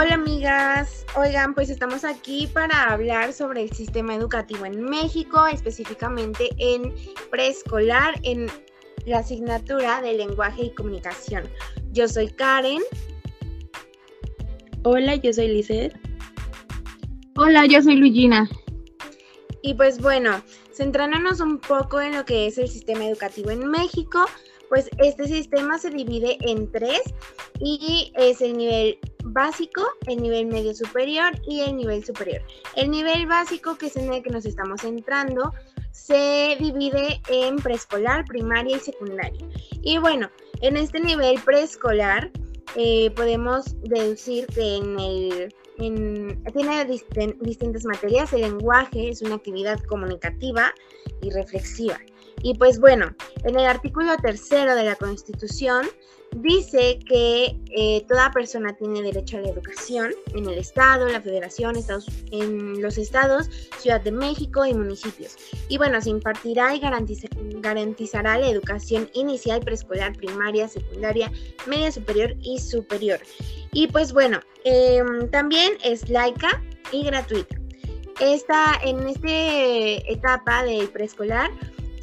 [0.00, 6.50] Hola amigas, oigan, pues estamos aquí para hablar sobre el sistema educativo en México, específicamente
[6.58, 6.94] en
[7.32, 8.46] preescolar, en
[9.06, 11.48] la asignatura de lenguaje y comunicación.
[11.90, 12.80] Yo soy Karen.
[14.84, 15.98] Hola, yo soy Lizeth.
[17.34, 18.48] Hola, yo soy Luigina.
[19.62, 24.26] Y pues bueno, centrándonos un poco en lo que es el sistema educativo en México,
[24.68, 27.02] pues este sistema se divide en tres
[27.58, 29.00] y es el nivel
[29.32, 32.42] básico, el nivel medio superior y el nivel superior.
[32.76, 35.52] El nivel básico, que es en el que nos estamos centrando,
[35.92, 39.46] se divide en preescolar, primaria y secundaria.
[39.82, 42.30] Y bueno, en este nivel preescolar
[42.76, 46.84] eh, podemos deducir que en el tiene
[47.40, 48.32] distintas materias.
[48.32, 50.72] El lenguaje es una actividad comunicativa
[51.22, 51.98] y reflexiva.
[52.42, 55.86] Y pues bueno, en el artículo tercero de la Constitución
[56.36, 61.76] dice que eh, toda persona tiene derecho a la educación en el Estado, la Federación,
[61.76, 63.48] Estados, en los estados,
[63.78, 65.36] Ciudad de México y municipios.
[65.68, 71.32] Y bueno, se impartirá y garantizará la educación inicial, preescolar, primaria, secundaria,
[71.66, 73.20] media superior y superior.
[73.72, 77.56] Y pues bueno, em, también es laica y gratuita.
[78.20, 79.28] Esta, en esta
[80.10, 81.50] etapa del preescolar,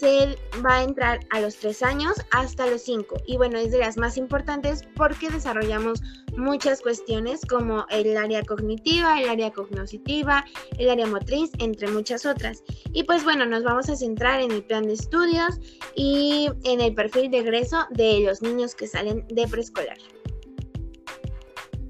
[0.00, 3.16] se va a entrar a los tres años hasta los cinco.
[3.26, 6.00] Y bueno, es de las más importantes porque desarrollamos
[6.38, 10.46] muchas cuestiones como el área cognitiva, el área cognoscitiva,
[10.78, 12.64] el área motriz, entre muchas otras.
[12.94, 15.60] Y pues bueno, nos vamos a centrar en el plan de estudios
[15.94, 19.98] y en el perfil de egreso de los niños que salen de preescolar.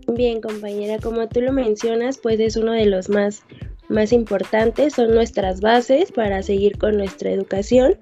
[0.08, 3.44] Bien, compañera, como tú lo mencionas, pues es uno de los más
[3.90, 7.98] más importantes, son nuestras bases para seguir con nuestra educación.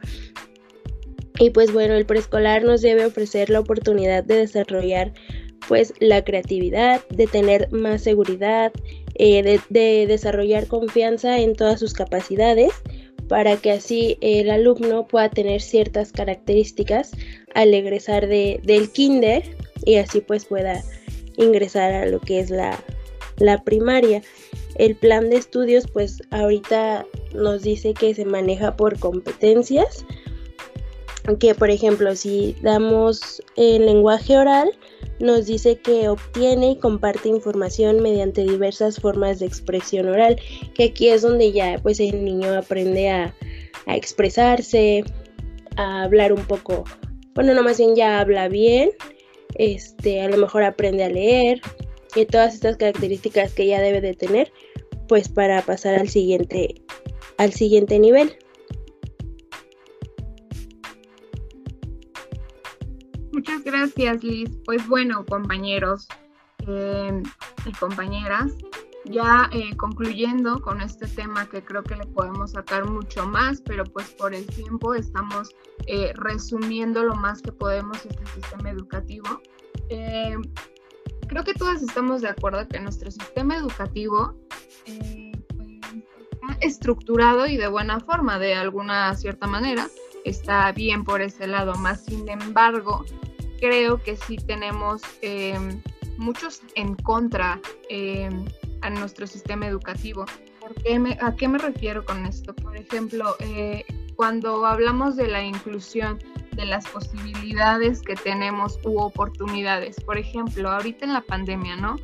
[1.39, 5.12] Y pues bueno, el preescolar nos debe ofrecer la oportunidad de desarrollar
[5.69, 8.72] pues la creatividad, de tener más seguridad,
[9.16, 12.72] eh, de, desarrollar confianza en todas sus capacidades
[13.28, 17.10] para que así el alumno pueda tener ciertas características
[17.54, 19.43] al egresar de, del kinder
[19.84, 20.82] y así pues pueda
[21.37, 22.82] ingresar a lo que es la,
[23.37, 24.22] la primaria.
[24.76, 30.04] El plan de estudios pues ahorita nos dice que se maneja por competencias,
[31.36, 34.70] que por ejemplo si damos el lenguaje oral,
[35.20, 40.40] nos dice que obtiene y comparte información mediante diversas formas de expresión oral,
[40.74, 43.34] que aquí es donde ya pues el niño aprende a,
[43.86, 45.02] expresarse,
[45.76, 46.84] a hablar un poco,
[47.34, 48.90] bueno, no más bien ya habla bien,
[49.54, 51.60] este, a lo mejor aprende a leer,
[52.14, 54.52] y todas estas características que ya debe de tener
[55.08, 56.82] pues para pasar al siguiente
[57.38, 58.36] al siguiente nivel.
[63.32, 64.50] Muchas gracias Liz.
[64.64, 66.08] Pues bueno compañeros
[66.66, 67.22] em,
[67.64, 68.52] y compañeras,
[69.04, 73.84] ya eh, concluyendo con este tema que creo que le podemos sacar mucho más, pero
[73.84, 75.54] pues por el tiempo estamos
[75.86, 79.41] eh, resumiendo lo más que podemos este sistema educativo.
[81.28, 84.34] Creo que todas estamos de acuerdo que nuestro sistema educativo
[84.87, 85.69] eh, pues,
[86.33, 89.89] está estructurado y de buena forma, de alguna cierta manera,
[90.25, 93.05] está bien por ese lado, más sin embargo,
[93.61, 95.83] creo que sí tenemos em,
[96.16, 97.60] muchos en contra
[97.91, 98.47] em,
[98.81, 100.25] a nuestro sistema educativo.
[101.21, 102.55] ¿A qué me refiero con esto?
[102.55, 103.84] Por ejemplo, eh,
[104.16, 106.19] cuando hablamos de la inclusión,
[106.58, 109.96] de las posibilidades que tenemos u oportunidades.
[110.00, 111.96] Por ejemplo, ahorita en la pandemia, ¿no?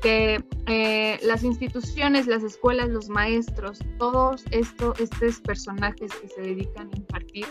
[0.00, 6.88] Que eh, las instituciones, las escuelas, los maestros, todos esto, estos personajes que se dedican
[6.92, 7.46] a impartir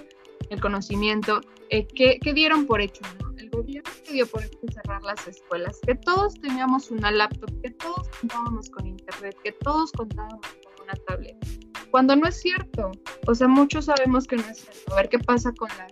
[0.49, 3.31] el conocimiento, eh, que, dieron por hecho, ¿no?
[3.37, 7.69] El gobierno que dio por hecho cerrar las escuelas, que todos teníamos una laptop, que
[7.69, 11.37] todos contábamos con internet, que todos contábamos con una tablet.
[11.91, 12.89] Cuando no es cierto,
[13.27, 14.93] o sea, muchos sabemos que no es cierto.
[14.93, 15.91] A ver qué pasa con las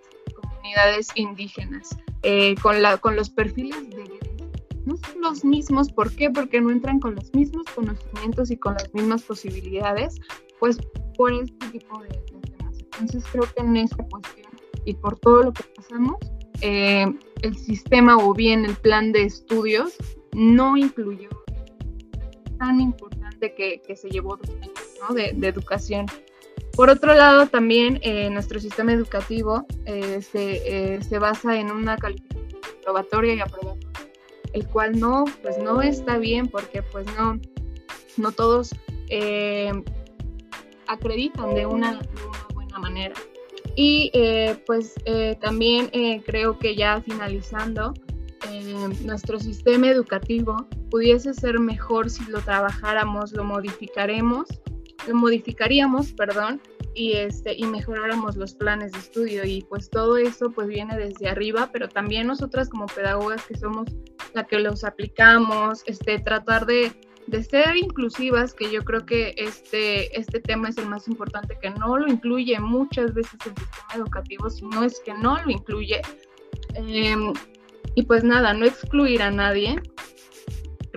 [1.16, 1.89] indígenas,
[2.23, 4.17] eh, con, la, con los perfiles de
[4.87, 6.29] no son los mismos, ¿por qué?
[6.29, 10.16] Porque no entran con los mismos conocimientos y con las mismas posibilidades,
[10.59, 10.78] pues
[11.17, 12.78] por este tipo de, temas.
[12.79, 14.47] Entonces creo que en esta cuestión
[14.85, 16.16] y por todo lo que pasamos,
[16.61, 17.05] eh,
[17.41, 19.97] el sistema o bien el plan de estudios
[20.31, 21.29] no incluyó
[22.58, 24.40] tan importante que, que se llevó
[25.02, 25.13] ¿no?
[25.13, 26.05] de, de educación
[26.78, 32.47] por otro lado, también eh, nuestro sistema educativo eh, eh, se, basa en una calificación
[32.84, 33.90] probatoria y aprobatoria,
[34.53, 37.40] el cual no, pues no está bien porque pues no,
[38.16, 38.74] no todos
[40.88, 43.16] acreditan de una, de una, buena manera.
[43.76, 44.12] Y
[44.66, 44.96] pues
[45.41, 45.90] también
[46.26, 47.94] creo que ya finalizando,
[48.52, 54.47] eh, nuestro sistema educativo pudiese ser mejor si lo trabajáramos, lo modificaremos,
[55.08, 56.62] lo modificaríamos, perdón,
[56.94, 61.30] y este y mejoráramos los planes de estudio y pues todo eso pues viene desde
[61.30, 63.88] arriba, pero también nosotras como pedagogas que somos
[64.34, 66.92] la que los aplicamos, este tratar de
[67.28, 71.70] de ser inclusivas, que yo creo que este, este tema es el más importante, que
[71.70, 76.02] no lo incluye muchas veces el sistema educativo, si no es que no lo incluye.
[76.76, 77.34] Em,
[77.96, 79.76] y pues nada, no excluir a nadie,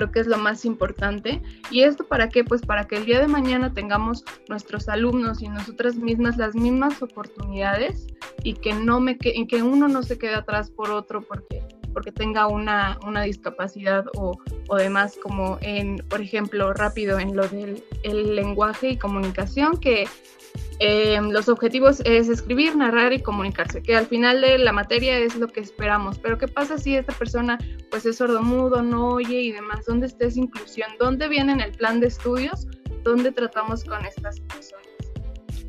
[0.00, 1.42] creo que es lo más importante.
[1.70, 2.42] ¿Y esto para qué?
[2.42, 7.02] Pues para que el día de mañana tengamos nuestros alumnos y nosotras mismas las mismas
[7.02, 8.06] oportunidades
[8.42, 11.62] y que, no me que, que uno no se quede atrás por otro porque
[11.92, 14.38] porque tenga una, una discapacidad o,
[14.68, 20.06] o, demás, como en, por ejemplo, rápido en lo del el lenguaje y comunicación, que
[20.82, 25.36] eh, los objetivos es escribir, narrar y comunicarse, que al final de la materia es
[25.36, 26.18] lo que esperamos.
[26.18, 27.58] Pero ¿qué pasa si esta persona
[27.90, 29.84] pues es sordomudo, no oye y demás?
[29.84, 30.88] ¿Dónde está esa inclusión?
[30.98, 32.66] ¿Dónde viene en el plan de estudios?
[33.04, 34.86] ¿Dónde tratamos con estas personas?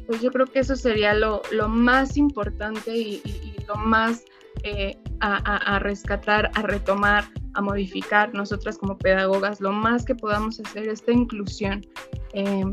[0.08, 3.22] Pues yo creo que eso sería lo, lo más importante y,
[3.68, 4.24] lo más
[4.64, 10.88] eh, a, rescatar, a retomar, a modificar nosotras como pedagogas, lo más que podamos hacer
[10.88, 11.86] esta inclusión
[12.34, 12.64] eh,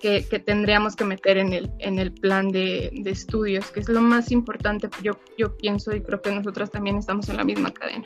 [0.00, 4.32] que, tendríamos que meter en el, en el plan de, estudios, que es lo más
[4.32, 8.04] importante, yo, yo pienso y creo que nosotras también estamos en la misma cadena.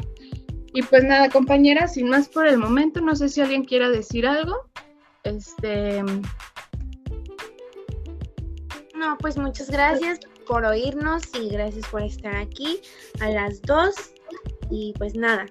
[0.75, 4.27] Y pues nada, compañeras, sin más por el momento, no sé si alguien quiera decir
[4.27, 4.69] algo.
[5.23, 6.03] Este.
[8.97, 10.19] No, pues muchas gracias
[10.49, 12.81] por oírnos y gracias por estar aquí
[13.21, 13.95] a las dos.
[14.69, 15.47] Y pues nada.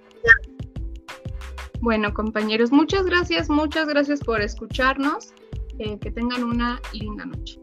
[1.79, 5.33] Bueno, compañeros, muchas gracias, muchas gracias por escucharnos.
[5.79, 7.62] Eh, que tengan una linda noche.